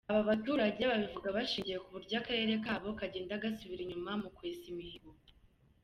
Aba 0.09 0.27
baturage 0.29 0.81
babivuga 0.91 1.27
bashingiye 1.37 1.77
ku 1.83 1.89
buryo 1.95 2.15
Akarere 2.21 2.53
kabo 2.65 2.87
kagenda 2.99 3.41
gasubira 3.43 3.81
inyuma 3.83 4.11
mu 4.21 4.29
kwesa 4.37 4.63
imihigo. 4.73 5.11